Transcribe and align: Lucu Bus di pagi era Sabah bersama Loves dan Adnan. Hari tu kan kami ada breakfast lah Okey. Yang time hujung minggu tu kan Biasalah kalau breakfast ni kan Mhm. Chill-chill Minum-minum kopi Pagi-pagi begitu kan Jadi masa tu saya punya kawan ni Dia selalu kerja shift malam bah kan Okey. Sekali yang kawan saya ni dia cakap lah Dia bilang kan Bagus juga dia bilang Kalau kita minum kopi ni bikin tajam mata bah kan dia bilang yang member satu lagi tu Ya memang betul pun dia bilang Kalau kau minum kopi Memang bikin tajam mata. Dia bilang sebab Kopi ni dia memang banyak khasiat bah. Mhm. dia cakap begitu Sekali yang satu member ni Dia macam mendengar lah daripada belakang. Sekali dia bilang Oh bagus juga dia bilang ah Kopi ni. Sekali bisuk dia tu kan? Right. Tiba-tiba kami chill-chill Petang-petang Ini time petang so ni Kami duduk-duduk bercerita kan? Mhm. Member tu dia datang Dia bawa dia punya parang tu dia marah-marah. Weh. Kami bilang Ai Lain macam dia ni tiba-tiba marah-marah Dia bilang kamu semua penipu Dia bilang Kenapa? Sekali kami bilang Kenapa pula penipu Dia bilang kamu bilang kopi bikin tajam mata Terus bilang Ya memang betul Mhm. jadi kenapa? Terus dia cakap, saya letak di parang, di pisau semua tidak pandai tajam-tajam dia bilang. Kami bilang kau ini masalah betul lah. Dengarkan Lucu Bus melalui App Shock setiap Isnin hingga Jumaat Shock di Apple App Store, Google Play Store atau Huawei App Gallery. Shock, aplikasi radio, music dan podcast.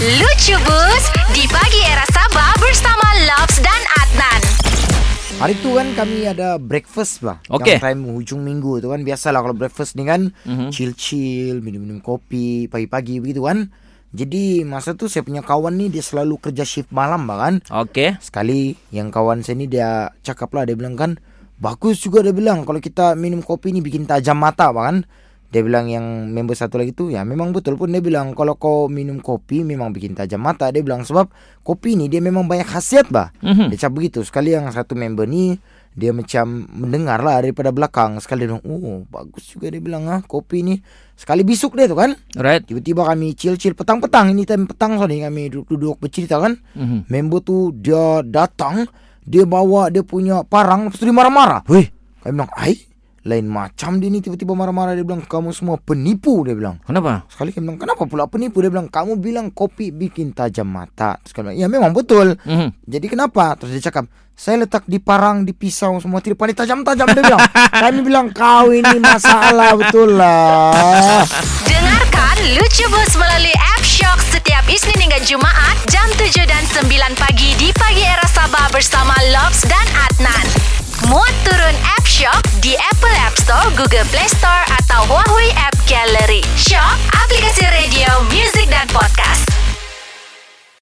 Lucu 0.00 0.56
Bus 0.58 1.04
di 1.30 1.44
pagi 1.46 1.76
era 1.84 2.08
Sabah 2.08 2.56
bersama 2.56 3.04
Loves 3.20 3.60
dan 3.60 3.76
Adnan. 3.98 4.40
Hari 5.36 5.54
tu 5.60 5.76
kan 5.76 5.92
kami 5.92 6.24
ada 6.24 6.56
breakfast 6.56 7.20
lah 7.20 7.36
Okey. 7.46 7.76
Yang 7.76 7.84
time 7.84 8.00
hujung 8.08 8.40
minggu 8.40 8.80
tu 8.80 8.88
kan 8.88 9.00
Biasalah 9.00 9.40
kalau 9.40 9.52
breakfast 9.52 9.92
ni 9.94 10.04
kan 10.04 10.32
Mhm. 10.44 10.68
Chill-chill 10.68 11.60
Minum-minum 11.60 12.00
kopi 12.00 12.64
Pagi-pagi 12.66 13.20
begitu 13.20 13.40
kan 13.42 13.68
Jadi 14.10 14.64
masa 14.64 14.92
tu 14.92 15.04
saya 15.04 15.20
punya 15.20 15.40
kawan 15.40 15.72
ni 15.74 15.88
Dia 15.88 16.00
selalu 16.00 16.40
kerja 16.40 16.64
shift 16.64 16.88
malam 16.88 17.24
bah 17.24 17.36
kan 17.38 17.54
Okey. 17.68 18.16
Sekali 18.20 18.72
yang 18.88 19.08
kawan 19.08 19.40
saya 19.40 19.52
ni 19.54 19.64
dia 19.64 20.12
cakap 20.18 20.48
lah 20.50 20.64
Dia 20.64 20.76
bilang 20.76 20.92
kan 20.94 21.20
Bagus 21.56 22.00
juga 22.00 22.20
dia 22.20 22.32
bilang 22.32 22.64
Kalau 22.64 22.80
kita 22.80 23.12
minum 23.14 23.40
kopi 23.40 23.68
ni 23.70 23.80
bikin 23.80 24.04
tajam 24.04 24.36
mata 24.36 24.72
bah 24.72 24.88
kan 24.88 25.04
dia 25.50 25.66
bilang 25.66 25.90
yang 25.90 26.30
member 26.30 26.54
satu 26.54 26.78
lagi 26.78 26.94
tu 26.94 27.10
Ya 27.10 27.26
memang 27.26 27.50
betul 27.50 27.74
pun 27.74 27.90
dia 27.90 27.98
bilang 27.98 28.38
Kalau 28.38 28.54
kau 28.54 28.86
minum 28.86 29.18
kopi 29.18 29.66
Memang 29.66 29.90
bikin 29.90 30.14
tajam 30.14 30.38
mata. 30.38 30.70
Dia 30.70 30.78
bilang 30.78 31.02
sebab 31.02 31.26
Kopi 31.66 31.98
ni 31.98 32.06
dia 32.06 32.22
memang 32.22 32.46
banyak 32.46 32.70
khasiat 32.70 33.10
bah. 33.10 33.34
Mhm. 33.42 33.74
dia 33.74 33.82
cakap 33.82 33.94
begitu 33.98 34.22
Sekali 34.22 34.54
yang 34.54 34.70
satu 34.70 34.94
member 34.94 35.26
ni 35.26 35.58
Dia 35.90 36.14
macam 36.14 36.70
mendengar 36.70 37.18
lah 37.18 37.42
daripada 37.42 37.74
belakang. 37.74 38.22
Sekali 38.22 38.46
dia 38.46 38.54
bilang 38.54 38.62
Oh 38.62 39.02
bagus 39.10 39.50
juga 39.50 39.74
dia 39.74 39.82
bilang 39.82 40.06
ah 40.06 40.22
Kopi 40.22 40.62
ni. 40.62 40.78
Sekali 41.18 41.42
bisuk 41.42 41.74
dia 41.74 41.90
tu 41.90 41.98
kan? 41.98 42.14
Right. 42.38 42.62
Tiba-tiba 42.62 43.10
kami 43.10 43.34
chill-chill 43.34 43.74
Petang-petang 43.74 44.30
Ini 44.30 44.46
time 44.46 44.70
petang 44.70 45.02
so 45.02 45.10
ni 45.10 45.18
Kami 45.18 45.50
duduk-duduk 45.50 45.98
bercerita 45.98 46.38
kan? 46.38 46.62
Mhm. 46.78 47.10
Member 47.10 47.42
tu 47.42 47.74
dia 47.74 48.22
datang 48.22 48.86
Dia 49.26 49.42
bawa 49.42 49.90
dia 49.90 50.06
punya 50.06 50.46
parang 50.46 50.94
tu 50.94 51.02
dia 51.02 51.10
marah-marah. 51.10 51.66
Weh. 51.66 51.90
Kami 52.22 52.38
bilang 52.38 52.54
Ai 52.54 52.86
Lain 53.20 53.44
macam 53.44 53.96
dia 53.96 54.08
ni 54.08 54.18
tiba-tiba 54.18 54.52
marah-marah 54.52 54.92
Dia 54.92 55.04
bilang 55.04 55.20
kamu 55.20 55.52
semua 55.52 55.76
penipu 55.76 56.40
Dia 56.40 56.56
bilang 56.56 56.80
Kenapa? 56.80 57.28
Sekali 57.28 57.52
kami 57.52 57.68
bilang 57.68 57.78
Kenapa 57.78 58.02
pula 58.04 58.24
penipu 58.24 58.58
Dia 58.58 58.68
bilang 58.68 58.86
kamu 58.86 59.16
bilang 59.16 59.46
kopi 59.48 59.88
bikin 59.88 60.32
tajam 60.32 60.64
mata 60.64 61.20
Terus 61.20 61.36
bilang 61.36 61.52
Ya 61.54 61.66
memang 61.66 61.92
betul 61.92 62.32
Mhm. 62.40 62.72
jadi 62.82 63.06
kenapa? 63.06 63.52
Terus 63.54 63.74
dia 63.74 63.84
cakap, 63.84 64.08
saya 64.32 64.64
letak 64.64 64.84
di 64.84 64.96
parang, 64.96 65.44
di 65.44 65.52
pisau 65.52 66.00
semua 66.00 66.18
tidak 66.18 66.38
pandai 66.38 66.56
tajam-tajam 66.56 67.06
dia 67.10 67.22
bilang. 67.22 67.42
Kami 67.84 68.00
bilang 68.00 68.26
kau 68.30 68.70
ini 68.70 68.96
masalah 68.96 69.76
betul 69.76 70.16
lah. 70.16 71.20
Dengarkan 71.62 72.36
Lucu 72.56 72.86
Bus 72.88 73.12
melalui 73.14 73.52
App 73.52 73.82
Shock 73.82 74.18
setiap 74.30 74.64
Isnin 74.66 74.96
hingga 74.98 75.20
Jumaat 75.20 75.76
Shock 82.20 82.60
di 82.60 82.76
Apple 82.76 83.16
App 83.24 83.32
Store, 83.40 83.72
Google 83.72 84.04
Play 84.12 84.28
Store 84.28 84.64
atau 84.76 85.08
Huawei 85.08 85.56
App 85.56 85.72
Gallery. 85.88 86.44
Shock, 86.52 87.00
aplikasi 87.16 87.64
radio, 87.72 88.28
music 88.28 88.68
dan 88.68 88.84
podcast. 88.92 89.29